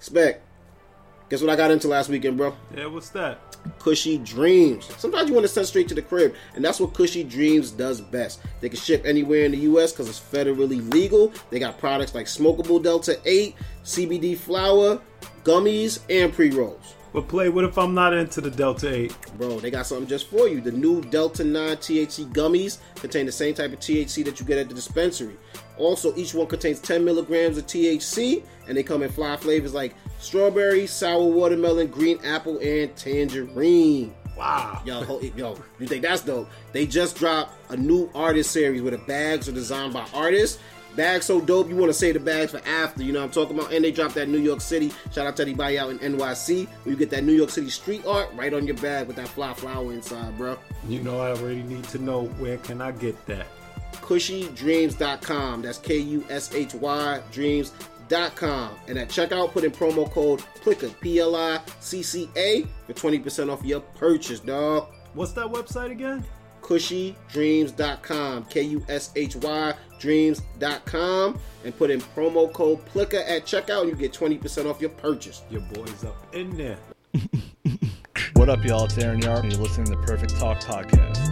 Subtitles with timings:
[0.00, 0.40] Spec,
[1.28, 2.54] guess what I got into last weekend, bro?
[2.76, 3.38] Yeah, what's that?
[3.80, 4.88] Kushy Dreams.
[4.96, 8.00] Sometimes you want to send straight to the crib, and that's what Kushy Dreams does
[8.00, 8.40] best.
[8.60, 9.92] They can ship anywhere in the U.S.
[9.92, 11.32] because it's federally legal.
[11.50, 15.00] They got products like smokable Delta 8, CBD flower,
[15.42, 16.94] gummies, and pre rolls.
[17.12, 19.16] But play, what if I'm not into the Delta 8?
[19.38, 20.60] Bro, they got something just for you.
[20.60, 24.58] The new Delta 9 THC gummies contain the same type of THC that you get
[24.58, 25.36] at the dispensary.
[25.78, 29.94] Also, each one contains 10 milligrams of THC, and they come in fly flavors like
[30.18, 34.14] strawberry, sour watermelon, green apple, and tangerine.
[34.36, 34.82] Wow.
[34.84, 36.48] Yo, yo, you think that's dope?
[36.72, 40.60] They just dropped a new artist series where the bags are designed by artists.
[40.94, 43.30] Bags so dope, you want to say the bags for after, you know what I'm
[43.32, 43.72] talking about?
[43.72, 44.92] And they dropped that New York City.
[45.12, 46.66] Shout out to anybody out in NYC.
[46.66, 49.28] Where you get that New York City street art right on your bag with that
[49.28, 50.56] fly flower inside, bro.
[50.88, 53.46] You know, I already need to know where can I get that?
[54.08, 55.62] kushydreams.com.
[55.62, 58.70] That's K U S H Y dreams.com.
[58.88, 62.94] And at checkout, put in promo code PLICCA, P L I C C A, for
[62.94, 64.88] 20% off your purchase, dog.
[65.12, 66.24] What's that website again?
[66.62, 68.44] kushydreams.com.
[68.44, 71.38] K U S H Y dreams.com.
[71.64, 75.42] And put in promo code PLICCA at checkout, and you get 20% off your purchase.
[75.50, 76.78] Your boy's up in there.
[78.34, 78.84] What up, y'all?
[78.84, 81.27] It's Aaron Yarp, and you're listening to the Perfect Talk Podcast.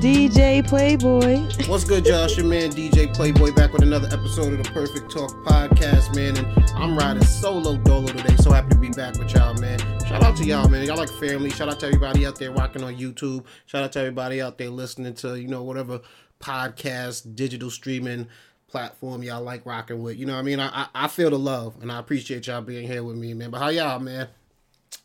[0.00, 1.38] DJ Playboy.
[1.68, 2.28] What's good, y'all?
[2.28, 6.36] Your man DJ Playboy back with another episode of the Perfect Talk Podcast, man.
[6.36, 8.36] And I'm riding solo dolo today.
[8.36, 9.78] So happy to be back with y'all, man.
[10.06, 10.86] Shout out to y'all, man.
[10.86, 11.50] Y'all like family.
[11.50, 13.44] Shout out to everybody out there rocking on YouTube.
[13.66, 16.00] Shout out to everybody out there listening to, you know, whatever
[16.40, 18.28] podcast, digital streaming
[18.68, 20.16] platform y'all like rocking with.
[20.16, 20.58] You know what I mean?
[20.58, 23.50] I, I, I feel the love and I appreciate y'all being here with me, man.
[23.50, 24.28] But how y'all, man?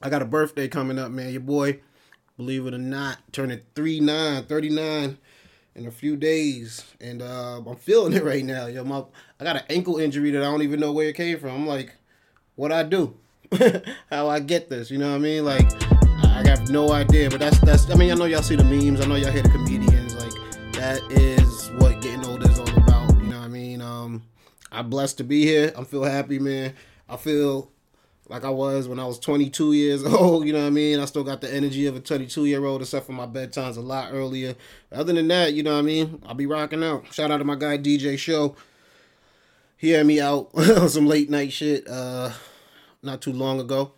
[0.02, 1.32] I got a birthday coming up, man.
[1.32, 1.82] Your boy,
[2.38, 5.18] believe it or not, turning 39, 39
[5.76, 6.86] in a few days.
[7.02, 8.68] And uh, I'm feeling it right now.
[8.68, 9.04] Yo, my
[9.40, 11.50] I got an ankle injury that I don't even know where it came from.
[11.50, 11.94] I'm like,
[12.56, 13.18] what I do?
[14.10, 14.92] How I get this?
[14.92, 15.46] You know what I mean?
[15.46, 15.68] Like,
[16.24, 17.30] I have no idea.
[17.30, 17.90] But that's that's.
[17.90, 19.02] I mean, I know y'all see the memes.
[19.02, 20.16] I know y'all hear the comedians.
[20.16, 20.34] Like,
[20.74, 23.10] that is what getting older is all about.
[23.18, 23.82] You know what I mean?
[23.82, 24.24] Um,
[24.72, 25.74] I'm blessed to be here.
[25.78, 26.74] I feel happy, man.
[27.10, 27.72] I feel
[28.30, 30.46] like I was when I was 22 years old.
[30.46, 31.00] You know what I mean?
[31.00, 33.82] I still got the energy of a 22 year old, except for my bedtime's a
[33.82, 34.56] lot earlier.
[34.92, 36.22] Other than that, you know what I mean?
[36.26, 37.14] I'll be rocking out.
[37.14, 38.56] Shout out to my guy DJ Show.
[39.78, 42.32] He had me out on some late night shit uh,
[43.02, 43.94] not too long ago.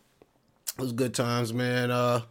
[0.78, 1.92] It was good times, man.
[1.92, 2.22] Uh,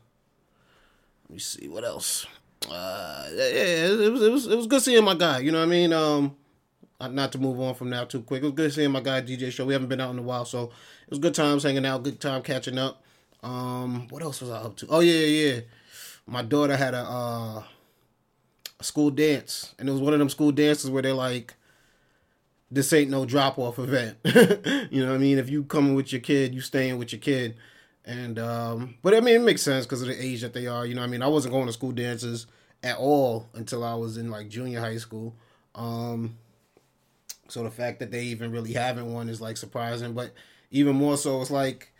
[1.28, 2.26] let me see what else.
[2.70, 5.38] Uh, yeah, it was it was it was good seeing my guy.
[5.38, 5.92] You know what I mean?
[5.92, 6.36] Um,
[7.00, 8.42] not- to move on from now too quick.
[8.42, 9.64] It was good seeing my guy DJ Show.
[9.64, 12.20] We haven't been out in a while, so it was good times hanging out, good
[12.20, 13.02] time catching up.
[13.42, 14.86] Um, what else was I up to?
[14.90, 15.54] Oh yeah, yeah.
[15.54, 15.60] yeah.
[16.26, 17.62] My daughter had a uh,
[18.80, 21.54] a school dance, and it was one of them school dances where they're like,
[22.70, 24.18] "This ain't no drop off event."
[24.90, 25.38] you know what I mean?
[25.38, 27.56] If you coming with your kid, you staying with your kid.
[28.04, 30.84] And um, but I mean, it makes sense because of the age that they are.
[30.86, 32.46] You know, what I mean, I wasn't going to school dances
[32.82, 35.34] at all until I was in like junior high school.
[35.74, 36.36] Um,
[37.48, 40.32] so the fact that they even really haven't won is like surprising, but
[40.70, 41.92] even more so, it's like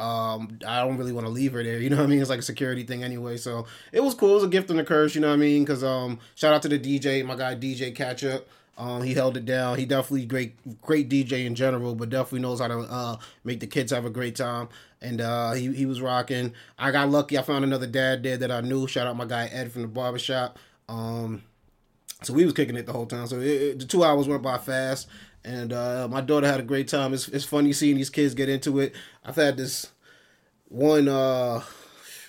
[0.00, 1.78] um, I don't really want to leave her there.
[1.78, 2.20] You know what I mean?
[2.20, 3.36] It's like a security thing anyway.
[3.36, 4.30] So it was cool.
[4.30, 5.14] It was a gift and a curse.
[5.14, 5.64] You know what I mean?
[5.64, 8.44] Because um, shout out to the DJ, my guy DJ Catchup.
[8.78, 9.78] Um, he held it down.
[9.78, 13.66] He definitely great, great DJ in general, but definitely knows how to uh, make the
[13.66, 14.70] kids have a great time.
[15.02, 16.54] And uh, he he was rocking.
[16.78, 17.36] I got lucky.
[17.36, 18.86] I found another dad there that I knew.
[18.86, 20.58] Shout out my guy Ed from the barbershop.
[20.88, 21.42] Um,
[22.22, 23.26] so we was kicking it the whole time.
[23.26, 25.08] So it, it- the two hours went by fast,
[25.44, 27.14] and uh, my daughter had a great time.
[27.14, 28.94] It's it's funny seeing these kids get into it.
[29.24, 29.88] I've had this
[30.68, 31.62] one, uh,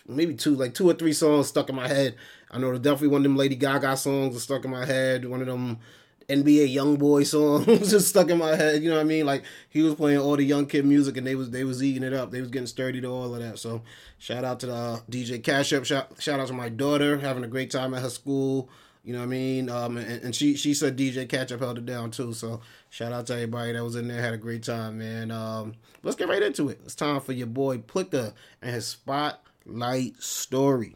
[0.07, 2.15] maybe two, like two or three songs stuck in my head.
[2.49, 5.25] I know definitely one of them Lady Gaga songs was stuck in my head.
[5.25, 5.79] One of them
[6.27, 8.83] NBA Young Boy songs just stuck in my head.
[8.83, 9.25] You know what I mean?
[9.25, 12.03] Like he was playing all the young kid music, and they was they was eating
[12.03, 12.31] it up.
[12.31, 13.59] They was getting sturdy to all of that.
[13.59, 13.81] So
[14.17, 15.85] shout out to the uh, DJ Cash Up.
[15.85, 18.69] Shout, shout out to my daughter having a great time at her school.
[19.03, 19.69] You know what I mean?
[19.69, 22.33] Um, and, and she she said DJ Catch Up held it down too.
[22.33, 25.31] So shout out to everybody that was in there, had a great time, man.
[25.31, 25.73] Um,
[26.03, 26.79] let's get right into it.
[26.83, 30.95] It's time for your boy Plicker and his spotlight story.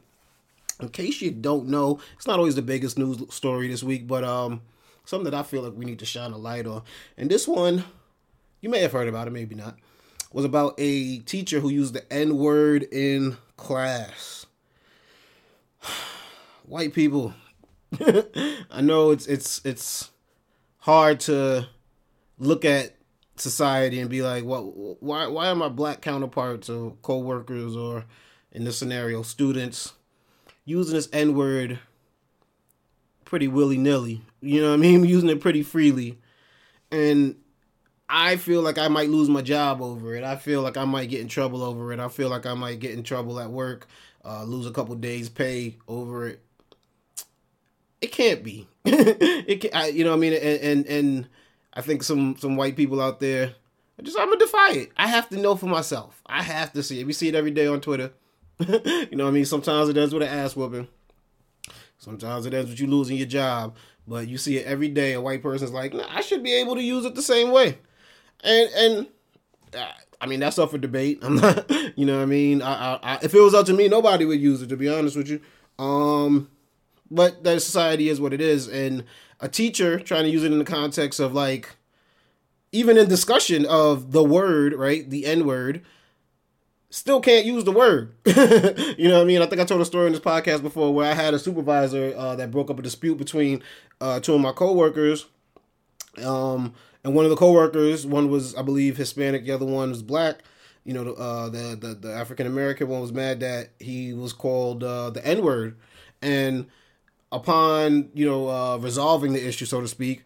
[0.80, 4.24] In case you don't know, it's not always the biggest news story this week, but
[4.24, 4.62] um,
[5.06, 6.84] something that I feel like we need to shine a light on.
[7.18, 7.86] And this one,
[8.62, 9.78] you may have heard about it, maybe not.
[10.34, 14.46] Was about a teacher who used the N word in class.
[16.66, 17.34] White people.
[18.72, 20.12] I know it's it's it's
[20.80, 21.68] hard to
[22.38, 22.96] look at
[23.38, 24.62] society and be like, what?
[25.02, 25.28] Why?
[25.28, 28.06] Why are my black counterparts or co-workers or
[28.52, 29.94] in this scenario students
[30.64, 31.80] using this N word
[33.24, 34.22] pretty willy nilly?
[34.42, 35.06] You know what I mean?
[35.06, 36.20] Using it pretty freely,
[36.92, 37.36] and
[38.08, 40.24] I feel like I might lose my job over it.
[40.24, 42.00] I feel like I might get in trouble over it.
[42.00, 43.88] I feel like I might get in trouble at work,
[44.24, 46.42] uh, lose a couple days' pay over it.
[48.06, 48.68] It can't be.
[48.86, 50.34] it can, I, you know what I mean?
[50.34, 51.28] And, and and
[51.74, 53.56] I think some some white people out there
[53.98, 54.92] I just I'm gonna defy it.
[54.98, 56.22] I have to know for myself.
[56.26, 57.08] I have to see it.
[57.08, 58.12] We see it every day on Twitter.
[58.60, 59.46] you know what I mean?
[59.46, 60.88] Sometimes it ends with an ass whooping.
[61.98, 63.76] Sometimes it ends with you losing your job.
[64.08, 65.14] But you see it every day.
[65.14, 67.80] A white person's like, nah, I should be able to use it the same way.
[68.44, 69.08] And and
[69.76, 71.20] uh, I mean that's up for debate.
[71.24, 72.62] I'm not, you know what I mean.
[72.62, 74.68] I, I, I, if it was up to me, nobody would use it.
[74.68, 75.40] To be honest with you,
[75.80, 76.50] um,
[77.10, 79.04] but that society is what it is, and
[79.40, 81.76] a teacher trying to use it in the context of like,
[82.72, 85.82] even in discussion of the word, right, the N word,
[86.90, 88.14] still can't use the word.
[88.26, 89.42] you know what I mean?
[89.42, 92.14] I think I told a story in this podcast before where I had a supervisor
[92.16, 93.62] uh, that broke up a dispute between
[94.00, 95.26] uh, two of my coworkers.
[96.24, 96.74] Um,
[97.04, 100.44] and one of the coworkers, one was I believe Hispanic, the other one was black.
[100.86, 104.84] You know, uh, the the, the African American one was mad that he was called
[104.84, 105.78] uh, the N word,
[106.22, 106.68] and
[107.36, 110.24] upon you know uh, resolving the issue, so to speak,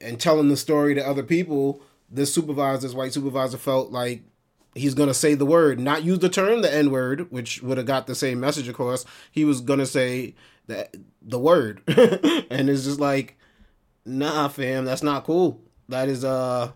[0.00, 4.22] and telling the story to other people, this supervisor, this white supervisor, felt like
[4.74, 7.86] he's gonna say the word, not use the term the N word, which would have
[7.86, 9.04] got the same message across.
[9.32, 10.34] He was gonna say
[10.66, 10.88] the
[11.22, 13.38] the word, and it's just like,
[14.04, 15.60] nah, fam, that's not cool.
[15.88, 16.72] That is uh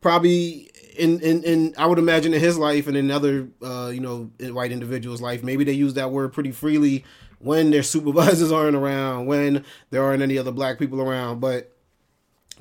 [0.00, 4.00] probably in in in I would imagine in his life and in other uh you
[4.00, 7.04] know white individuals' life, maybe they use that word pretty freely
[7.42, 11.76] when their supervisors aren't around, when there aren't any other black people around, but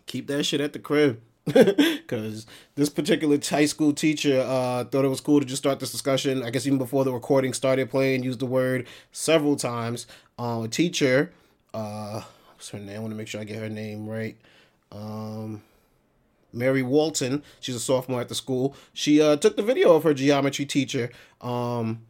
[0.05, 1.21] keep that shit at the crib.
[2.11, 2.45] Because
[2.75, 6.43] this particular high school teacher uh, thought it was cool to just start this discussion.
[6.43, 10.07] I guess even before the recording started playing, used the word several times.
[10.37, 11.31] Um, a teacher,
[11.73, 12.21] uh,
[12.53, 12.97] what's her name?
[12.97, 14.35] I want to make sure I get her name right.
[14.91, 15.61] Um,
[16.51, 18.75] Mary Walton, she's a sophomore at the school.
[18.91, 21.11] She uh, took the video of her geometry teacher.
[21.39, 22.01] Um,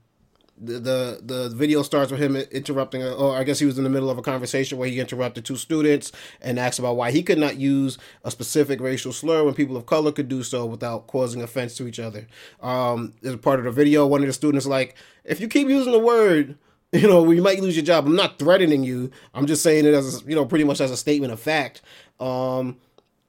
[0.62, 4.10] the, the video starts with him interrupting, or I guess he was in the middle
[4.10, 6.12] of a conversation where he interrupted two students
[6.42, 9.86] and asked about why he could not use a specific racial slur when people of
[9.86, 12.28] color could do so without causing offense to each other.
[12.62, 15.92] Um, as part of the video, one of the students like, if you keep using
[15.92, 16.58] the word,
[16.92, 18.06] you know, you might lose your job.
[18.06, 19.12] I'm not threatening you.
[19.34, 21.82] I'm just saying it as a, you know, pretty much as a statement of fact.
[22.20, 22.78] Um,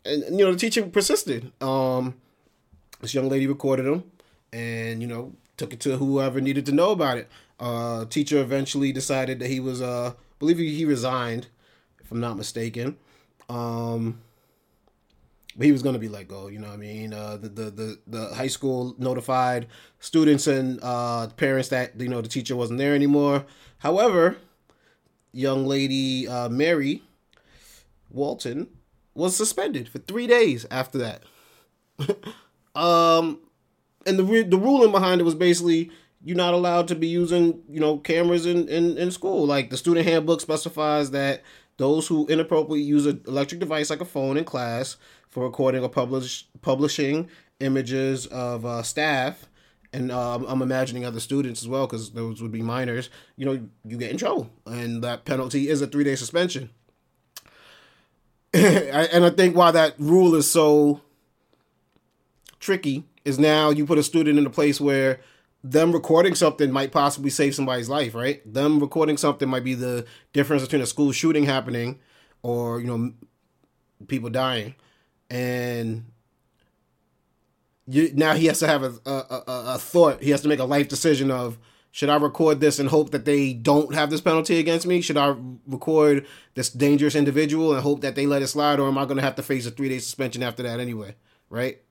[0.04, 1.52] and, and you know, the teacher persisted.
[1.62, 2.14] Um,
[3.00, 4.04] this young lady recorded him,
[4.52, 5.32] and you know,
[5.62, 7.30] took it to whoever needed to know about it.
[7.60, 11.46] Uh, teacher eventually decided that he was, uh, believe he, he resigned,
[12.00, 12.96] if I'm not mistaken.
[13.48, 14.18] Um,
[15.56, 16.48] but he was going to be let go.
[16.48, 17.14] You know what I mean?
[17.14, 19.68] Uh, the, the, the, the high school notified
[20.00, 23.46] students and uh, parents that, you know, the teacher wasn't there anymore.
[23.78, 24.38] However,
[25.32, 27.04] young lady uh, Mary
[28.10, 28.66] Walton
[29.14, 31.22] was suspended for three days after that.
[32.74, 33.38] um,
[34.06, 35.90] and the the ruling behind it was basically
[36.24, 39.46] you're not allowed to be using you know cameras in, in, in school.
[39.46, 41.42] Like the student handbook specifies that
[41.76, 44.96] those who inappropriately use an electric device like a phone in class
[45.28, 47.28] for recording or publish publishing
[47.60, 49.48] images of uh, staff
[49.92, 53.10] and uh, I'm imagining other students as well because those would be minors.
[53.36, 56.70] You know, you get in trouble, and that penalty is a three day suspension.
[58.54, 61.00] and I think why that rule is so
[62.60, 65.20] tricky is now you put a student in a place where
[65.64, 68.40] them recording something might possibly save somebody's life, right?
[68.52, 72.00] Them recording something might be the difference between a school shooting happening
[72.42, 73.12] or, you know,
[74.08, 74.74] people dying.
[75.30, 76.06] And
[77.86, 80.22] you now he has to have a, a, a, thought.
[80.22, 81.58] He has to make a life decision of
[81.90, 85.00] should I record this and hope that they don't have this penalty against me?
[85.00, 85.34] Should I
[85.66, 89.18] record this dangerous individual and hope that they let it slide, or am I going
[89.18, 91.14] to have to face a three day suspension after that anyway?
[91.50, 91.82] Right?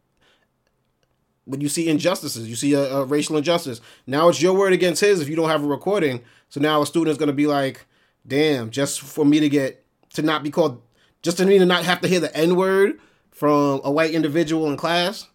[1.47, 2.47] But you see injustices.
[2.47, 3.81] You see a, a, racial injustice.
[4.05, 6.21] Now it's your word against his if you don't have a recording.
[6.49, 7.85] So now a student is going to be like,
[8.27, 9.83] damn, just for me to get,
[10.13, 10.81] to not be called,
[11.23, 12.99] just to me to not have to hear the N word
[13.31, 15.27] from a white individual in class,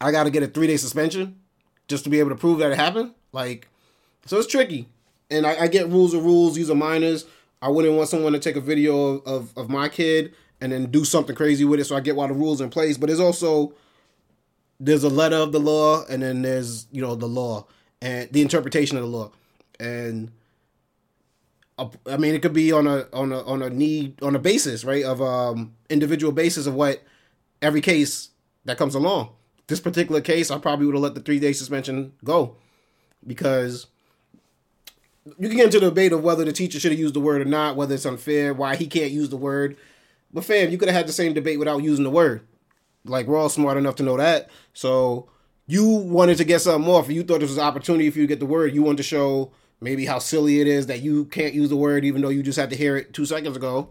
[0.00, 1.40] I got to get a three day suspension
[1.88, 3.12] just to be able to prove that it happened.
[3.32, 3.68] Like,
[4.26, 4.88] so it's tricky.
[5.30, 6.54] And I, I get rules are rules.
[6.54, 7.26] These are minors.
[7.62, 10.86] I wouldn't want someone to take a video of, of, of my kid and then
[10.90, 11.84] do something crazy with it.
[11.84, 12.96] So I get why the rules in place.
[12.96, 13.74] But it's also
[14.80, 17.66] there's a letter of the law and then there's you know the law
[18.00, 19.30] and the interpretation of the law.
[19.78, 20.32] And
[22.06, 24.84] I mean it could be on a on a on a need on a basis
[24.84, 27.02] right of um individual basis of what
[27.60, 28.30] every case
[28.64, 29.30] that comes along.
[29.66, 32.56] This particular case I probably would have let the three day suspension go
[33.26, 33.86] because
[35.38, 37.42] you can get into the debate of whether the teacher should have used the word
[37.42, 39.76] or not whether it's unfair why he can't use the word.
[40.32, 42.46] But fam, you could have had the same debate without using the word.
[43.04, 44.50] Like we're all smart enough to know that.
[44.72, 45.28] So
[45.66, 47.08] you wanted to get something off.
[47.10, 48.74] You thought this was an opportunity for you get the word.
[48.74, 52.04] You wanted to show maybe how silly it is that you can't use the word
[52.04, 53.90] even though you just had to hear it two seconds ago.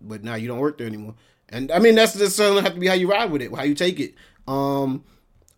[0.00, 1.14] But now you don't work there anymore.
[1.48, 3.64] And I mean that's just doesn't have to be how you ride with it, how
[3.64, 4.14] you take it.
[4.48, 5.04] Um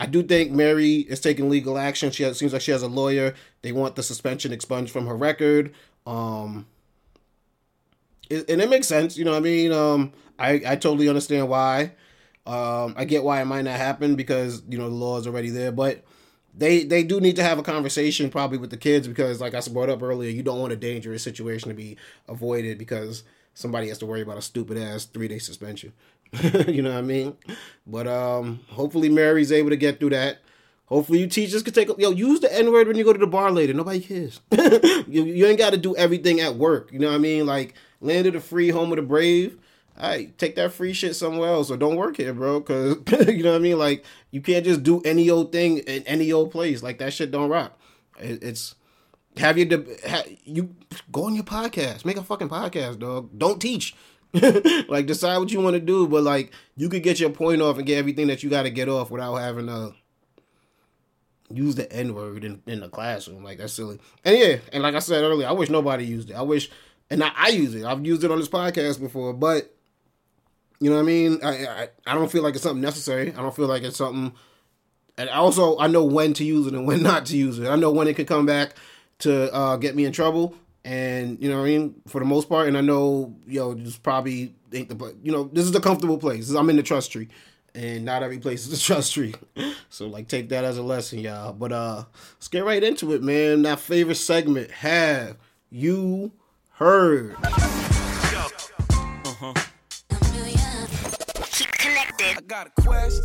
[0.00, 2.10] I do think Mary is taking legal action.
[2.10, 3.34] She has, seems like she has a lawyer.
[3.62, 5.74] They want the suspension expunged from her record.
[6.06, 6.66] Um,
[8.30, 9.16] and it makes sense.
[9.16, 9.72] You know I mean?
[9.72, 11.92] Um, I, I totally understand why.
[12.48, 15.50] Um, I get why it might not happen because, you know, the law is already
[15.50, 15.70] there.
[15.70, 16.02] But
[16.56, 19.60] they they do need to have a conversation probably with the kids because, like I
[19.70, 23.98] brought up earlier, you don't want a dangerous situation to be avoided because somebody has
[23.98, 25.92] to worry about a stupid ass three day suspension.
[26.66, 27.36] you know what I mean?
[27.86, 30.38] But um, hopefully Mary's able to get through that.
[30.86, 33.26] Hopefully you teachers can take yo use the N word when you go to the
[33.26, 33.74] bar later.
[33.74, 34.40] Nobody cares.
[35.06, 36.90] you, you ain't got to do everything at work.
[36.92, 37.44] You know what I mean?
[37.44, 39.58] Like land of the free, home of the brave.
[40.00, 42.60] Right, take that free shit somewhere else or don't work here, bro.
[42.60, 43.78] Cause you know what I mean.
[43.78, 46.82] Like you can't just do any old thing in any old place.
[46.82, 47.76] Like that shit don't rock.
[48.20, 48.76] It, it's
[49.38, 49.84] have your
[50.44, 50.74] you
[51.10, 53.36] go on your podcast, make a fucking podcast, dog.
[53.36, 53.96] Don't teach.
[54.88, 57.78] like decide what you want to do, but like you could get your point off
[57.78, 59.94] and get everything that you got to get off without having to
[61.52, 63.42] use the N word in, in the classroom.
[63.42, 63.98] Like that's silly.
[64.24, 66.34] And yeah, and like I said earlier, I wish nobody used it.
[66.34, 66.70] I wish,
[67.10, 67.84] and I, I use it.
[67.84, 69.74] I've used it on this podcast before, but
[70.80, 71.38] you know what I mean.
[71.42, 73.32] I, I I don't feel like it's something necessary.
[73.32, 74.32] I don't feel like it's something.
[75.16, 77.68] And also, I know when to use it and when not to use it.
[77.68, 78.74] I know when it could come back
[79.20, 80.54] to uh, get me in trouble,
[80.84, 82.68] and you know what I mean for the most part.
[82.68, 86.50] And I know yo, this probably ain't the you know this is a comfortable place.
[86.50, 87.28] I'm in the trust tree,
[87.74, 89.34] and not every place is a trust tree.
[89.90, 91.52] So like take that as a lesson, y'all.
[91.52, 92.04] But uh,
[92.36, 93.62] let's get right into it, man.
[93.62, 94.70] That favorite segment.
[94.70, 95.36] Have
[95.70, 96.32] you
[96.74, 97.36] heard?
[102.36, 103.24] I got a question.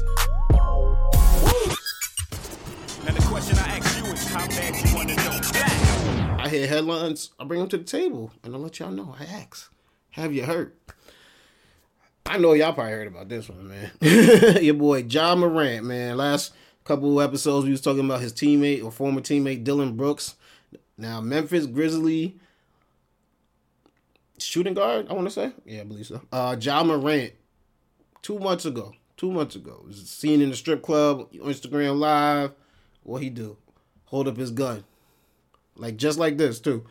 [3.03, 6.37] Now the question I ask you is how bad you want to know that.
[6.39, 7.31] I hear headlines.
[7.37, 9.13] I bring them to the table, and I let y'all know.
[9.19, 9.73] I ask,
[10.11, 10.71] have you heard?
[12.25, 13.91] I know y'all probably heard about this one, man.
[14.63, 16.15] Your boy Ja Morant, man.
[16.15, 16.53] Last
[16.85, 20.35] couple episodes, we was talking about his teammate or former teammate Dillon Brooks.
[20.97, 22.37] Now Memphis Grizzly
[24.39, 26.21] shooting guard, I want to say, yeah, I believe so.
[26.31, 27.33] Uh, Ja Morant,
[28.23, 32.53] two months ago, two months ago, seen in the strip club, Instagram Live.
[33.03, 33.57] What he do?
[34.05, 34.83] Hold up his gun,
[35.75, 36.85] like just like this too,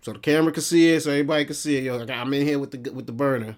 [0.00, 1.84] so the camera can see it, so everybody can see it.
[1.84, 3.56] Yo, I'm in here with the with the burner.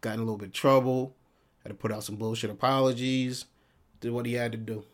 [0.00, 1.14] Got in a little bit of trouble.
[1.62, 3.44] Had to put out some bullshit apologies.
[4.00, 4.84] Did what he had to do.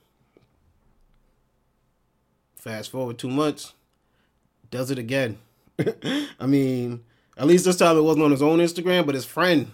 [2.57, 3.75] Fast forward two months,
[4.71, 5.39] does it again.
[6.41, 7.03] I mean,
[7.37, 9.73] at least this time it wasn't on his own Instagram, but his friend,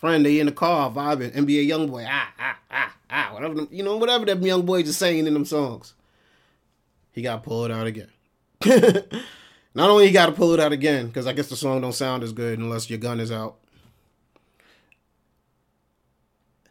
[0.00, 3.68] friend, they in the car vibing, NBA young boy, ah ah ah ah, whatever, them,
[3.70, 5.92] you know, whatever that young boy just saying in them songs.
[7.12, 8.08] He got pulled out again.
[9.74, 11.92] Not only he got to pull it out again, because I guess the song don't
[11.92, 13.56] sound as good unless your gun is out.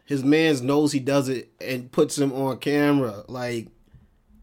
[0.04, 3.22] His man's knows he does it and puts him on camera.
[3.28, 3.68] Like,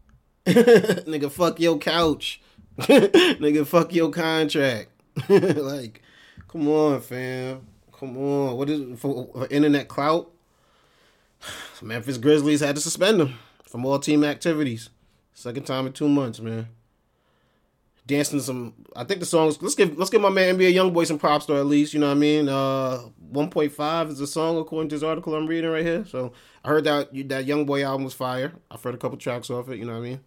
[0.46, 2.40] nigga, fuck your couch.
[2.78, 4.88] nigga, fuck your contract.
[5.28, 6.00] like,
[6.48, 7.66] come on, fam.
[7.98, 8.56] Come on.
[8.56, 10.30] What is for, for internet clout?
[11.82, 14.90] Memphis Grizzlies had to suspend him from all team activities.
[15.34, 16.68] Second time in two months, man.
[18.06, 19.60] Dancing some, I think the songs.
[19.60, 21.60] Let's give let's give my man NBA YoungBoy some props though.
[21.60, 22.48] At least you know what I mean.
[22.48, 23.00] Uh,
[23.30, 26.06] one point five is the song according to this article I'm reading right here.
[26.06, 26.32] So
[26.64, 28.54] I heard that that YoungBoy album was fire.
[28.70, 29.76] I've heard a couple tracks off it.
[29.78, 30.20] You know what I mean.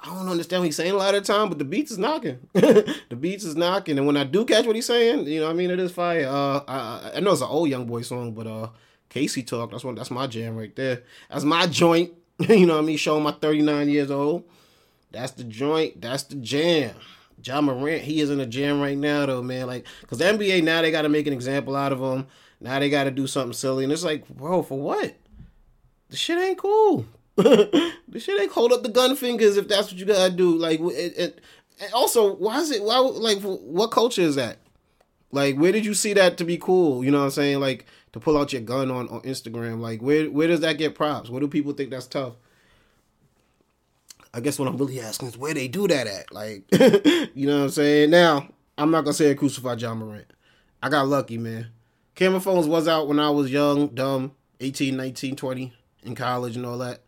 [0.00, 1.98] I don't understand what he's saying a lot of the time, but the beats is
[1.98, 2.38] knocking.
[2.52, 5.52] the beats is knocking, and when I do catch what he's saying, you know, I
[5.52, 6.26] mean, it is fire.
[6.28, 8.68] Uh, I, I know it's an old young boy song, but uh,
[9.10, 9.70] Kacey Talk.
[9.72, 9.96] That's one.
[9.96, 11.02] That's my jam right there.
[11.30, 12.12] That's my joint.
[12.38, 12.96] you know what I mean?
[12.96, 14.44] Showing my 39 years old.
[15.10, 16.00] That's the joint.
[16.00, 16.94] That's the jam.
[17.42, 19.66] Ja Morant, he is in a jam right now, though, man.
[19.66, 22.26] Like, cause the NBA now they got to make an example out of him.
[22.60, 25.14] Now they got to do something silly, and it's like, bro, for what?
[26.08, 27.06] The shit ain't cool.
[28.08, 30.56] the shit ain't hold up the gun fingers if that's what you gotta do.
[30.56, 31.40] Like, it, it,
[31.80, 32.82] and also, why is it?
[32.82, 34.58] Why like what culture is that?
[35.30, 37.04] Like, where did you see that to be cool?
[37.04, 37.60] You know what I'm saying?
[37.60, 39.80] Like to pull out your gun on on Instagram.
[39.80, 41.30] Like, where where does that get props?
[41.30, 42.34] Where do people think that's tough?
[44.34, 46.32] I guess what I'm really asking is where they do that at.
[46.32, 46.64] Like,
[47.34, 48.10] you know what I'm saying?
[48.10, 50.32] Now, I'm not gonna say crucify Ja Morant.
[50.82, 51.68] I got lucky, man.
[52.14, 56.66] Camera phones was out when I was young, dumb, 18, 19, 20, in college and
[56.66, 57.02] all that.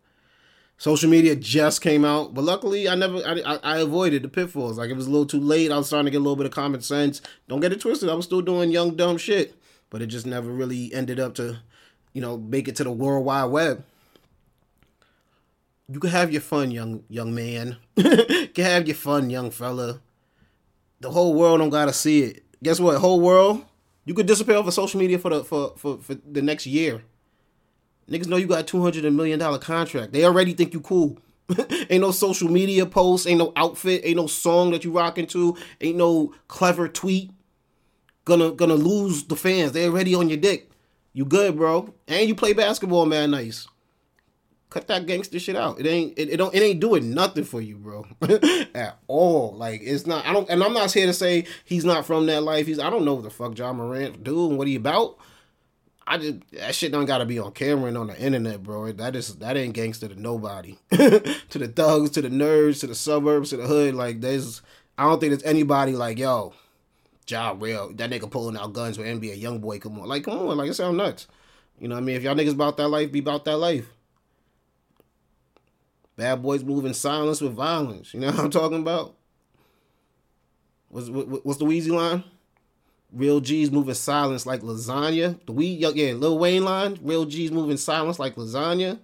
[0.81, 4.79] Social media just came out, but luckily I never I, I, avoided the pitfalls.
[4.79, 5.71] Like it was a little too late.
[5.71, 7.21] I was starting to get a little bit of common sense.
[7.49, 8.09] Don't get it twisted.
[8.09, 9.55] I was still doing young dumb shit,
[9.91, 11.59] but it just never really ended up to,
[12.15, 13.85] you know, make it to the world wide web.
[15.93, 17.77] You can have your fun, young young man.
[17.97, 20.01] you can have your fun, young fella.
[21.01, 22.43] The whole world don't gotta see it.
[22.63, 22.97] Guess what?
[22.97, 23.67] Whole world,
[24.07, 27.03] you could disappear off of social media for the for for, for the next year.
[28.11, 30.13] Niggas know you got two hundred million dollar contract.
[30.13, 31.19] They already think you cool.
[31.91, 35.57] ain't no social media post, ain't no outfit, ain't no song that you rocking to,
[35.81, 37.31] ain't no clever tweet.
[38.25, 39.73] Gonna gonna lose the fans.
[39.73, 40.71] They already on your dick.
[41.13, 41.93] You good, bro.
[42.07, 43.67] And you play basketball, man, nice.
[44.69, 45.81] Cut that gangster shit out.
[45.81, 48.07] It ain't it, it don't it ain't doing nothing for you, bro.
[48.75, 49.53] At all.
[49.57, 52.43] Like it's not I don't and I'm not here to say he's not from that
[52.43, 52.67] life.
[52.67, 55.19] He's I don't know what the fuck Ja Morant do and what he about.
[56.11, 58.91] I just that shit don't gotta be on camera and on the internet, bro.
[58.91, 60.77] That is that ain't gangster to nobody.
[60.91, 63.95] to the thugs, to the nerds, to the suburbs, to the hood.
[63.95, 64.61] Like there's
[64.99, 66.53] I don't think there's anybody like, yo,
[67.29, 70.09] Ja real, that nigga pulling out guns with NBA young boy, come on.
[70.09, 71.29] Like, come on, like it sound nuts.
[71.79, 72.17] You know what I mean?
[72.17, 73.89] If y'all niggas about that life, be about that life.
[76.17, 78.13] Bad boys move in silence with violence.
[78.13, 79.15] You know what I'm talking about?
[80.89, 82.25] What's, what, what's the Weezy line?
[83.13, 85.39] Real G's moving silence like lasagna.
[85.47, 86.99] The we yeah, Lil Wayne line.
[87.03, 88.99] Real G's moving silence like lasagna.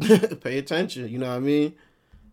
[0.40, 1.74] Pay attention, you know what I mean?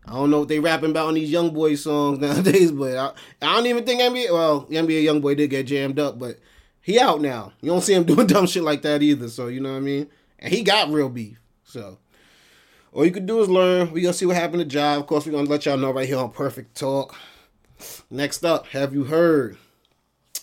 [0.04, 3.12] I don't know what they rapping about in these young boy songs nowadays, but I,
[3.46, 4.32] I don't even think NBA.
[4.32, 6.38] Well, NBA young boy did get jammed up, but
[6.80, 7.52] he out now.
[7.60, 9.28] You don't see him doing dumb shit like that either.
[9.28, 10.08] So you know what I mean?
[10.38, 11.40] And he got real beef.
[11.62, 11.98] So
[12.92, 13.92] all you can do is learn.
[13.92, 14.96] We gonna see what happened to Ja.
[14.96, 17.14] Of course, we gonna let y'all know right here on Perfect Talk.
[18.10, 19.56] Next up, have you heard?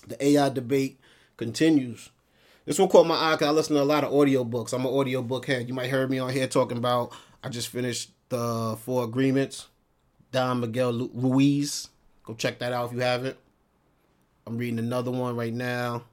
[0.08, 1.00] The AI debate
[1.38, 2.10] continues.
[2.66, 4.74] This one caught my eye because I listen to a lot of audiobooks.
[4.74, 5.68] I'm an audiobook head.
[5.68, 7.12] You might heard me on here talking about.
[7.44, 9.68] I just finished the Four Agreements.
[10.32, 11.90] Don Miguel Ruiz.
[12.24, 13.38] Go check that out if you haven't.
[14.46, 16.04] I'm reading another one right now.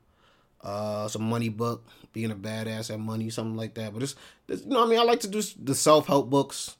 [0.62, 3.92] Uh, a money book, being a badass at money, something like that.
[3.92, 4.14] But it's,
[4.48, 6.76] it's you know, I mean, I like to do the self help books,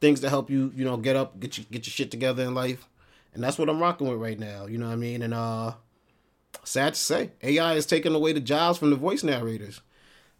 [0.00, 2.54] things to help you, you know, get up, get you get your shit together in
[2.54, 2.86] life
[3.34, 4.66] and that's what I'm rocking with right now.
[4.66, 5.22] You know what I mean?
[5.22, 5.74] And uh,
[6.64, 9.80] sad to say, AI is taking away the jobs from the voice narrators.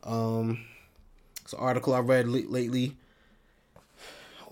[0.03, 0.65] Um,
[1.43, 2.97] it's an article I read lately.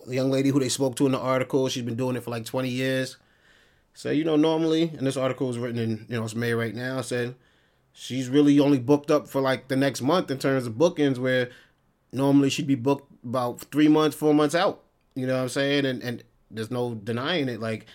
[0.07, 2.31] The young lady who they spoke to in the article, she's been doing it for
[2.31, 3.17] like 20 years.
[3.99, 6.73] So you know, normally, and this article was written in you know it's May right
[6.73, 7.01] now.
[7.01, 7.35] Said
[7.93, 11.51] she's really only booked up for like the next month in terms of bookings, where
[12.13, 14.85] normally she'd be booked about three months, four months out.
[15.17, 15.85] You know what I'm saying?
[15.85, 17.59] And and there's no denying it.
[17.59, 17.87] Like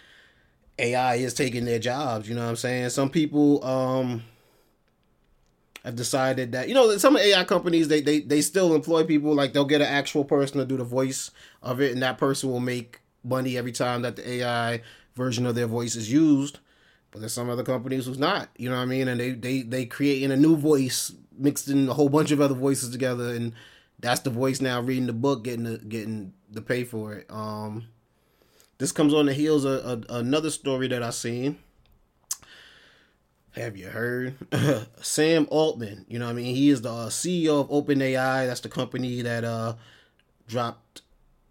[0.79, 2.27] AI is taking their jobs.
[2.27, 2.89] You know what I'm saying?
[2.89, 4.23] Some people um
[5.83, 9.53] have decided that you know some AI companies they they they still employ people like
[9.53, 11.31] they'll get an actual person to do the voice
[11.61, 14.81] of it, and that person will make money every time that the AI
[15.15, 16.59] version of their voice is used.
[17.11, 18.49] But there's some other companies who's not.
[18.57, 19.07] You know what I mean?
[19.07, 22.55] And they they they creating a new voice mixed in a whole bunch of other
[22.55, 23.53] voices together, and
[23.99, 27.25] that's the voice now reading the book, getting the getting the pay for it.
[27.29, 27.87] Um,
[28.77, 31.57] this comes on the heels of, another story that I seen.
[33.51, 34.35] Have you heard?
[35.01, 36.55] Sam Altman, you know I mean?
[36.55, 38.47] He is the uh, CEO of OpenAI.
[38.47, 39.75] That's the company that uh,
[40.47, 41.03] dropped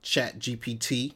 [0.03, 1.15] Chat GPT.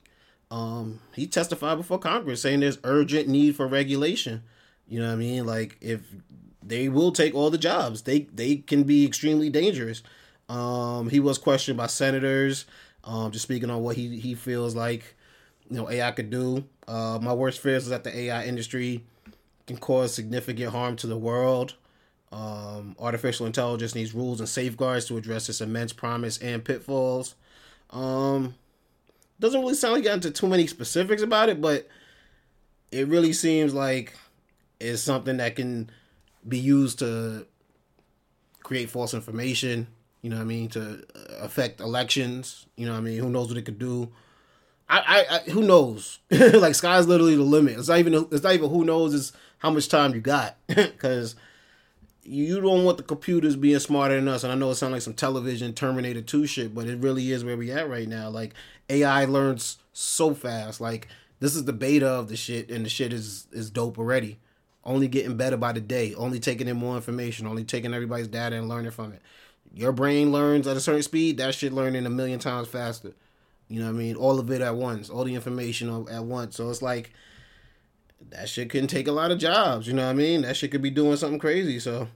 [0.48, 4.44] Um, he testified before Congress saying there's urgent need for regulation.
[4.86, 5.44] You know what I mean?
[5.44, 6.02] Like if
[6.62, 10.04] they will take all the jobs, they they can be extremely dangerous.
[10.48, 12.64] Um, he was questioned by senators,
[13.02, 15.15] um, just speaking on what he he feels like
[15.70, 16.64] you know AI could do.
[16.86, 19.04] Uh, my worst fears is that the AI industry
[19.66, 21.74] can cause significant harm to the world.
[22.32, 27.34] Um, artificial intelligence needs rules and safeguards to address its immense promise and pitfalls.
[27.90, 28.54] Um,
[29.38, 31.88] doesn't really sound like got into too many specifics about it, but
[32.90, 34.14] it really seems like
[34.80, 35.90] it's something that can
[36.46, 37.46] be used to
[38.62, 39.86] create false information.
[40.22, 40.68] You know what I mean?
[40.70, 41.04] To
[41.40, 42.66] affect elections.
[42.76, 43.18] You know what I mean?
[43.18, 44.10] Who knows what it could do?
[44.88, 46.20] I, I, who knows?
[46.30, 47.78] like sky's literally the limit.
[47.78, 51.34] It's not even it's not even who knows is how much time you got because
[52.22, 54.44] you don't want the computers being smarter than us.
[54.44, 57.44] And I know it sounds like some television Terminator 2 shit, but it really is
[57.44, 58.28] where we at right now.
[58.28, 58.54] Like
[58.88, 60.80] AI learns so fast.
[60.80, 61.08] Like
[61.40, 64.38] this is the beta of the shit, and the shit is is dope already.
[64.84, 66.14] Only getting better by the day.
[66.14, 67.48] Only taking in more information.
[67.48, 69.20] Only taking everybody's data and learning from it.
[69.74, 71.38] Your brain learns at a certain speed.
[71.38, 73.12] That shit learning a million times faster.
[73.68, 74.16] You know what I mean?
[74.16, 76.56] All of it at once, all the information at once.
[76.56, 77.12] So it's like
[78.30, 79.86] that shit can take a lot of jobs.
[79.86, 80.42] You know what I mean?
[80.42, 81.78] That shit could be doing something crazy.
[81.80, 82.08] So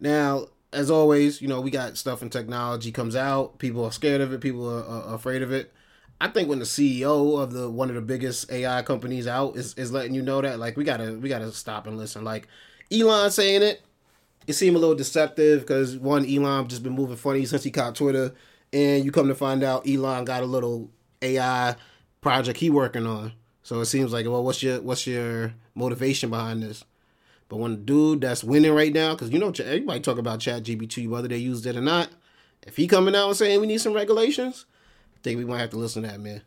[0.00, 3.58] now as always, you know, we got stuff and technology comes out.
[3.58, 4.40] People are scared of it.
[4.40, 5.72] People are, are afraid of it.
[6.20, 9.72] I think when the CEO of the one of the biggest AI companies out is,
[9.74, 12.24] is letting you know that, like, we gotta we gotta stop and listen.
[12.24, 12.48] Like,
[12.92, 13.82] Elon saying it,
[14.46, 17.94] it seemed a little deceptive because one, Elon just been moving funny since he caught
[17.94, 18.34] Twitter,
[18.72, 20.90] and you come to find out Elon got a little
[21.22, 21.76] AI
[22.20, 23.32] project he working on.
[23.62, 26.84] So it seems like, well, what's your what's your motivation behind this?
[27.48, 30.64] But when the dude that's winning right now, because you know everybody talk about Chat
[30.64, 32.08] GPT, whether they used it or not,
[32.66, 34.66] if he coming out and saying we need some regulations,
[35.14, 36.42] I think we might have to listen to that man.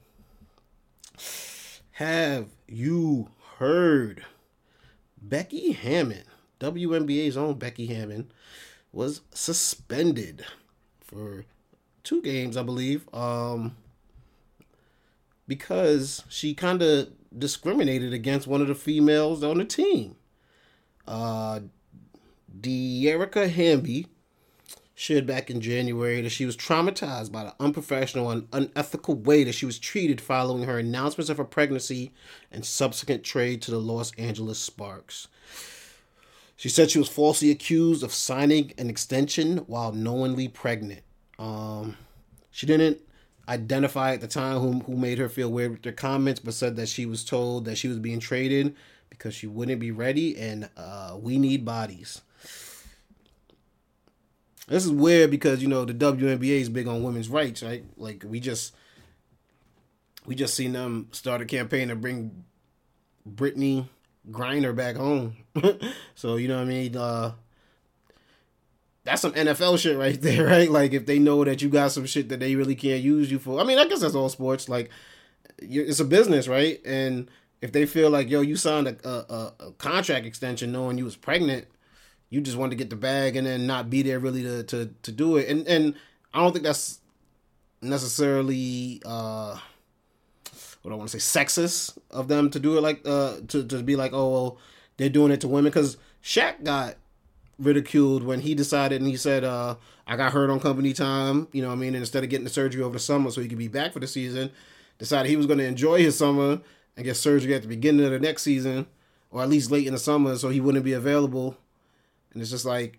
[1.93, 4.25] Have you heard
[5.21, 6.23] Becky Hammon,
[6.59, 8.31] WNBA's own Becky Hammon,
[8.91, 10.45] was suspended
[11.03, 11.45] for
[12.03, 13.75] two games, I believe, um,
[15.47, 20.15] because she kind of discriminated against one of the females on the team.
[21.07, 21.61] Uh,
[22.59, 24.07] Dearica Hamby
[24.93, 29.55] shared back in January that she was traumatized by the unprofessional and unethical way that
[29.55, 32.11] she was treated following her announcements of her pregnancy
[32.51, 35.27] and subsequent trade to the Los Angeles Sparks.
[36.55, 41.01] She said she was falsely accused of signing an extension while knowingly pregnant.
[41.41, 41.97] Um,
[42.51, 42.99] she didn't
[43.49, 46.75] identify at the time who, who made her feel weird with their comments, but said
[46.75, 48.75] that she was told that she was being traded
[49.09, 52.21] because she wouldn't be ready and uh, we need bodies.
[54.67, 57.83] This is weird because you know the WNBA is big on women's rights, right?
[57.97, 58.73] Like we just
[60.25, 62.45] we just seen them start a campaign to bring
[63.27, 63.87] Brittney
[64.29, 65.35] Griner back home.
[66.15, 66.95] so you know what I mean?
[66.95, 67.33] Uh
[69.03, 70.69] that's some NFL shit right there, right?
[70.69, 73.39] Like if they know that you got some shit that they really can't use you
[73.39, 73.59] for.
[73.59, 74.69] I mean, I guess that's all sports.
[74.69, 74.89] Like
[75.57, 76.79] it's a business, right?
[76.85, 77.29] And
[77.61, 81.15] if they feel like yo, you signed a, a, a contract extension knowing you was
[81.15, 81.67] pregnant,
[82.29, 84.93] you just wanted to get the bag and then not be there really to to,
[85.03, 85.49] to do it.
[85.49, 85.95] And and
[86.33, 86.99] I don't think that's
[87.81, 89.57] necessarily uh
[90.81, 93.83] what I want to say sexist of them to do it like uh to to
[93.83, 94.57] be like oh well
[94.97, 96.95] they're doing it to women because Shaq got
[97.59, 99.75] ridiculed when he decided and he said uh
[100.07, 102.43] I got hurt on company time you know what I mean and instead of getting
[102.43, 104.51] the surgery over the summer so he could be back for the season
[104.97, 106.59] decided he was going to enjoy his summer
[106.95, 108.87] and get surgery at the beginning of the next season
[109.29, 111.55] or at least late in the summer so he wouldn't be available
[112.33, 112.97] and it's just like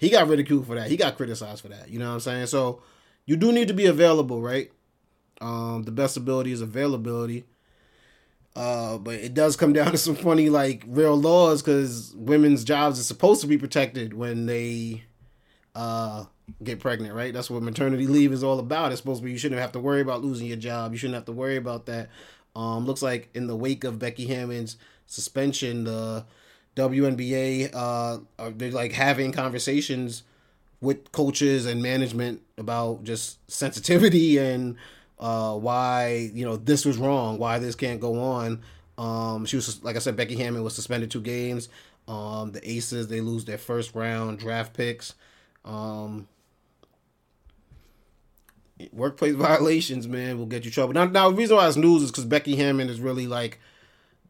[0.00, 0.88] he got ridiculed for that.
[0.90, 1.90] He got criticized for that.
[1.90, 2.46] You know what I'm saying?
[2.46, 2.80] So
[3.26, 4.72] you do need to be available, right?
[5.42, 7.44] Um, the best ability is availability.
[8.56, 12.98] Uh, but it does come down to some funny like real laws because women's jobs
[12.98, 15.04] are supposed to be protected when they
[15.74, 16.24] uh
[16.62, 17.32] get pregnant, right?
[17.32, 18.90] That's what maternity leave is all about.
[18.92, 20.92] It's supposed to be you shouldn't have to worry about losing your job.
[20.92, 22.10] You shouldn't have to worry about that.
[22.56, 26.24] Um, looks like in the wake of Becky Hammon's suspension, the
[26.76, 30.24] WNBA uh, are they're like having conversations
[30.80, 34.76] with coaches and management about just sensitivity and
[35.20, 38.62] uh, why you know this was wrong, why this can't go on.
[38.98, 41.68] Um, she was like I said, Becky Hammon was suspended two games.
[42.08, 45.14] Um, the Aces they lose their first round draft picks.
[45.64, 46.26] Um,
[48.92, 50.94] workplace violations, man, will get you trouble.
[50.94, 53.60] Now, now the reason why it's news is because Becky Hammon is really like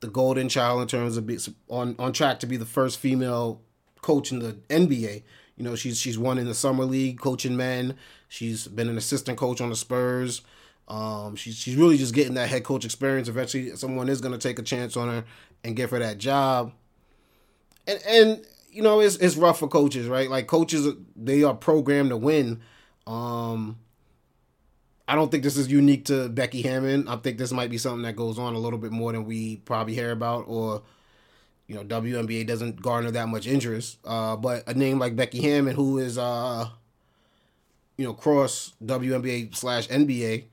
[0.01, 3.61] the golden child in terms of be, on on track to be the first female
[4.03, 5.23] coach in the NBA.
[5.57, 7.95] You know, she's she's won in the summer league coaching men.
[8.29, 10.43] She's been an assistant coach on the Spurs.
[10.91, 13.29] Um, she's she's really just getting that head coach experience.
[13.29, 15.25] Eventually, someone is going to take a chance on her
[15.63, 16.73] and give her that job.
[17.87, 20.29] And and you know, it's it's rough for coaches, right?
[20.29, 22.61] Like coaches, they are programmed to win.
[23.07, 23.79] Um,
[25.07, 27.07] I don't think this is unique to Becky Hammon.
[27.07, 29.59] I think this might be something that goes on a little bit more than we
[29.59, 30.83] probably hear about, or
[31.69, 33.99] you know, WNBA doesn't garner that much interest.
[34.05, 36.69] Uh, but a name like Becky Hammon, who is uh,
[37.97, 40.47] you know, cross WNBA slash NBA,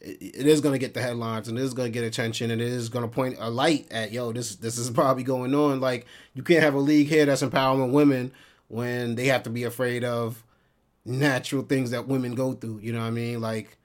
[0.00, 2.50] it, it is going to get the headlines and it is going to get attention
[2.50, 5.54] and it is going to point a light at yo, this this is probably going
[5.54, 5.80] on.
[5.80, 8.32] Like you can't have a league here that's empowering women
[8.68, 10.42] when they have to be afraid of
[11.04, 12.80] natural things that women go through.
[12.82, 13.40] You know what I mean?
[13.40, 13.78] Like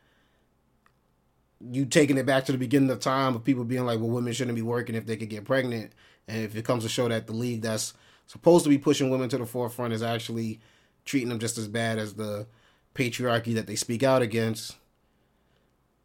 [1.69, 4.33] you taking it back to the beginning of time of people being like, well, women
[4.33, 5.93] shouldn't be working if they could get pregnant.
[6.27, 7.93] And if it comes to show that the league that's
[8.27, 10.59] supposed to be pushing women to the forefront is actually
[11.05, 12.47] treating them just as bad as the
[12.95, 14.77] patriarchy that they speak out against,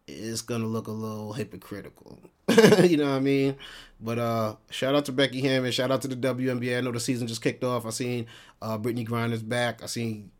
[0.06, 2.18] it's gonna look a little hypocritical.
[2.84, 3.56] you know what I mean?
[4.00, 6.78] But uh shout out to Becky Hammon, shout out to the WNBA.
[6.78, 7.86] I know the season just kicked off.
[7.86, 8.26] I seen
[8.62, 9.82] uh Brittney Griner's back.
[9.82, 10.30] I seen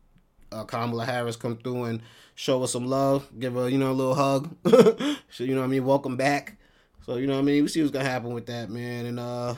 [0.51, 2.01] uh, Kamala Harris come through and
[2.35, 4.55] show us some love, give her, you know, a little hug.
[5.29, 5.85] so, you know what I mean?
[5.85, 6.57] Welcome back.
[7.05, 7.63] So, you know what I mean?
[7.63, 9.05] We see what's to happen with that, man.
[9.05, 9.55] And, uh,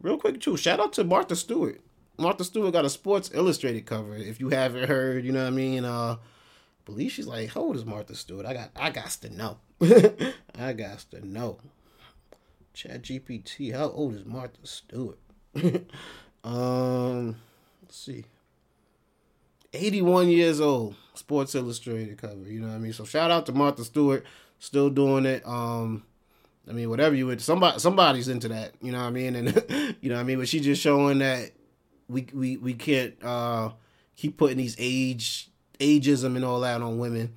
[0.00, 1.80] real quick, too, shout out to Martha Stewart.
[2.18, 4.16] Martha Stewart got a Sports Illustrated cover.
[4.16, 5.84] If you haven't heard, you know what I mean.
[5.84, 6.16] Uh,
[6.84, 8.46] believe she's like, how old is Martha Stewart?
[8.46, 9.58] I got, I got to know.
[10.58, 11.58] I got to know.
[12.74, 15.18] Chat GPT, how old is Martha Stewart?
[16.44, 17.36] um,
[17.82, 18.24] let's see.
[19.72, 20.94] 81 years old.
[21.14, 22.48] Sports Illustrated cover.
[22.48, 22.92] You know what I mean?
[22.92, 24.24] So shout out to Martha Stewart,
[24.58, 25.46] still doing it.
[25.46, 26.04] Um,
[26.68, 28.72] I mean, whatever you into, somebody somebody's into that.
[28.80, 29.36] You know what I mean?
[29.36, 30.38] And you know what I mean.
[30.38, 31.50] But she's just showing that
[32.08, 33.70] we we we can't uh
[34.16, 35.50] keep putting these age
[35.82, 37.36] ageism and all that on women.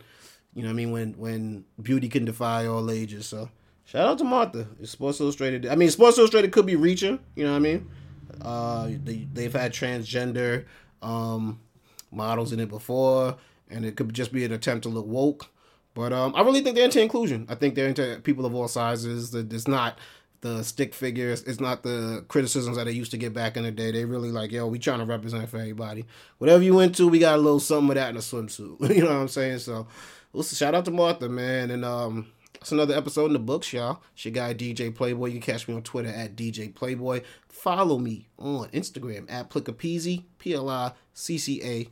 [0.53, 0.91] You know what I mean?
[0.91, 3.25] When when beauty can defy all ages.
[3.25, 3.49] So
[3.84, 4.67] shout out to Martha.
[4.79, 5.65] It's Sports Illustrated.
[5.65, 7.19] I mean, Sports Illustrated could be reaching.
[7.36, 7.89] You know what I mean?
[8.41, 10.65] Uh, they they've had transgender
[11.01, 11.60] um
[12.12, 13.36] models in it before,
[13.69, 15.47] and it could just be an attempt to look woke.
[15.93, 17.45] But um, I really think they're into inclusion.
[17.49, 19.31] I think they're into people of all sizes.
[19.31, 19.97] That it's not
[20.41, 21.43] the stick figures.
[21.43, 23.91] It's not the criticisms that they used to get back in the day.
[23.91, 26.06] They really like, yo, we trying to represent for everybody.
[26.38, 28.89] Whatever you into, we got a little something of that in a swimsuit.
[28.95, 29.60] you know what I'm saying?
[29.60, 29.88] So,
[30.34, 32.28] listen, shout out to Martha, man, and um.
[32.62, 34.02] It's another episode in the books, y'all.
[34.15, 35.28] It's your guy DJ Playboy.
[35.28, 37.21] You can catch me on Twitter at DJ Playboy.
[37.48, 41.88] Follow me on Instagram at Pliccapeezy, P L I C C A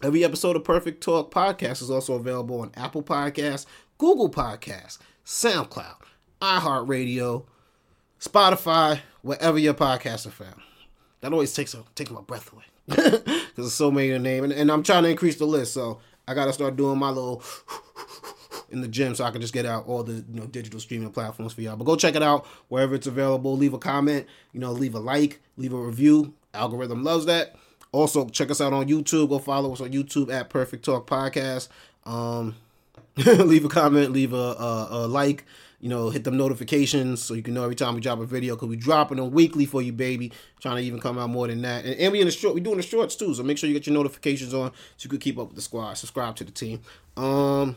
[0.00, 3.66] Every episode of Perfect Talk podcast is also available on Apple Podcasts,
[3.98, 5.96] Google Podcasts, SoundCloud,
[6.40, 7.44] iHeartRadio,
[8.20, 10.60] Spotify, wherever your podcasts are found.
[11.20, 13.22] That always takes a, takes my breath away because
[13.56, 15.74] there's so many to name, and, and I'm trying to increase the list.
[15.74, 17.42] So I got to start doing my little
[18.70, 21.10] in the gym so I can just get out all the you know digital streaming
[21.10, 21.76] platforms for y'all.
[21.76, 23.56] But go check it out wherever it's available.
[23.56, 26.34] Leave a comment, you know, leave a like, leave a review.
[26.54, 27.56] Algorithm loves that.
[27.92, 29.30] Also, check us out on YouTube.
[29.30, 31.68] Go follow us on YouTube at Perfect Talk Podcast.
[32.04, 32.54] Um,
[33.16, 35.44] leave a comment, leave a, a, a, like,
[35.80, 38.56] you know, hit them notifications so you can know every time we drop a video
[38.56, 40.32] because we dropping them weekly for you, baby.
[40.60, 41.84] Trying to even come out more than that.
[41.84, 43.32] And, and we in the short, we doing the shorts too.
[43.34, 45.62] So make sure you get your notifications on so you can keep up with the
[45.62, 45.94] squad.
[45.94, 46.80] Subscribe to the team.
[47.16, 47.76] Um,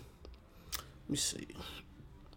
[0.73, 1.47] let me see.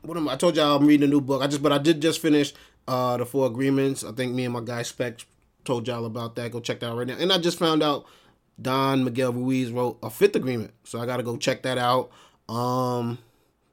[0.03, 0.35] What am I?
[0.35, 1.43] I told y'all I'm reading a new book.
[1.43, 2.53] I just, but I did just finish
[2.87, 4.05] uh the Four Agreements.
[4.05, 5.25] I think me and my guy Spec
[5.65, 6.51] told y'all about that.
[6.51, 7.17] Go check that out right now.
[7.19, 8.05] And I just found out
[8.61, 12.11] Don Miguel Ruiz wrote a fifth agreement, so I got to go check that out.
[12.49, 13.19] Um,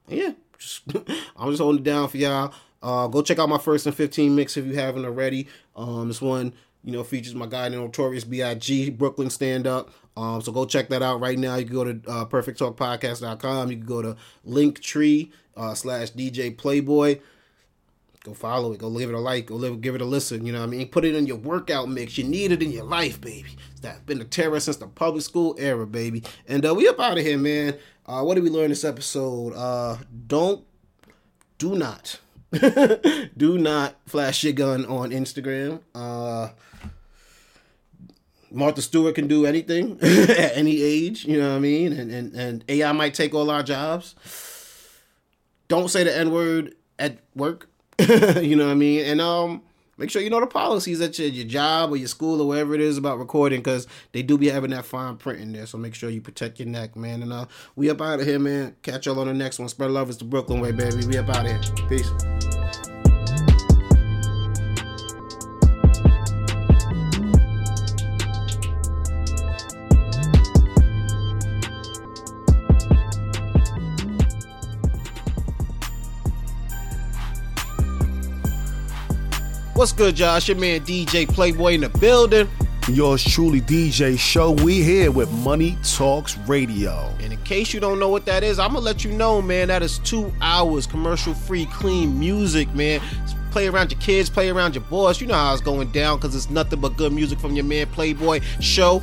[0.08, 0.84] yeah, just,
[1.36, 2.54] I'm just holding it down for y'all.
[2.82, 5.48] Uh, go check out my first and 15 mix if you haven't already.
[5.76, 8.92] Um, this one, you know, features my guy, Notorious B.I.G.
[8.92, 9.92] Brooklyn stand up.
[10.18, 11.56] Um, so go check that out right now.
[11.56, 13.72] You can go to uh, perfecttalkpodcast.com.
[13.72, 14.16] You can go to
[14.48, 17.20] Linktree uh, slash DJ Playboy
[18.24, 20.46] go follow it, go give it a like, go live, give it a listen.
[20.46, 20.88] You know what I mean?
[20.88, 22.18] Put it in your workout mix.
[22.18, 23.58] You need it in your life, baby.
[23.82, 26.24] That's been a terror since the public school era, baby.
[26.48, 27.78] And uh, we up out of here, man.
[28.06, 29.54] Uh, what did we learn this episode?
[29.54, 30.64] Uh, don't,
[31.58, 32.20] do not,
[33.38, 35.82] do not flash your gun on Instagram.
[35.96, 36.50] Uh,
[38.52, 41.94] Martha Stewart can do anything at any age, you know what I mean?
[41.94, 44.16] And, and, and AI might take all our jobs.
[45.68, 47.71] Don't say the N word at work.
[48.42, 49.06] you know what I mean?
[49.06, 49.62] And um,
[49.98, 52.74] make sure you know the policies at your, your job or your school or wherever
[52.74, 55.66] it is about recording because they do be having that fine print in there.
[55.66, 57.22] So make sure you protect your neck, man.
[57.22, 58.76] And uh, we up out of here, man.
[58.82, 59.70] Catch y'all on the next one.
[59.70, 61.06] Spread love is the Brooklyn way, baby.
[61.06, 61.88] We up out of here.
[61.88, 62.61] Peace.
[79.82, 80.38] What's good, y'all?
[80.38, 82.48] It's your man DJ Playboy in the building.
[82.88, 84.52] Yours truly, DJ Show.
[84.52, 87.12] We here with Money Talks Radio.
[87.20, 89.70] And in case you don't know what that is, I'm gonna let you know, man.
[89.70, 93.02] That is two hours commercial-free, clean music, man.
[93.50, 95.20] Play around your kids, play around your boss.
[95.20, 97.88] You know how it's going down because it's nothing but good music from your man
[97.88, 99.02] Playboy Show.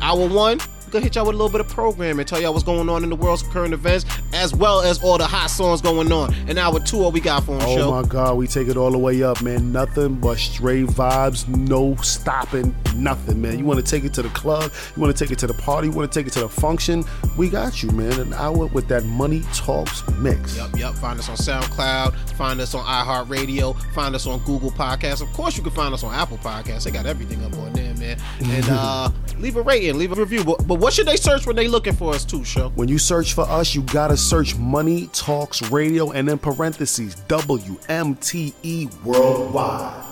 [0.00, 2.88] Hour one, gonna hit y'all with a little bit of programming, tell y'all what's going
[2.88, 6.34] on in the world's current events, as well as all the hot songs going on.
[6.48, 7.90] And hour two, what we got for them, Oh show.
[7.90, 9.72] my God, we take it all the way up, man.
[9.72, 13.58] Nothing but straight vibes, no stopping, nothing, man.
[13.58, 15.54] You want to take it to the club, you want to take it to the
[15.54, 17.04] party, you want to take it to the function.
[17.36, 18.12] We got you, man.
[18.20, 20.56] An hour with that Money Talks mix.
[20.56, 20.94] Yep, yep.
[20.94, 22.14] Find us on SoundCloud.
[22.36, 23.76] Find us on iHeartRadio.
[23.94, 25.20] Find us on Google Podcasts.
[25.22, 26.84] Of course, you can find us on Apple Podcasts.
[26.84, 28.18] They got everything up on there, man.
[28.44, 30.44] And uh, leave a rating, leave a review.
[30.44, 32.68] But, but what should they search when they looking for us too, show?
[32.74, 39.02] When you search for us, you gotta search Money Talks Radio and in parentheses WMTE
[39.02, 40.05] Worldwide.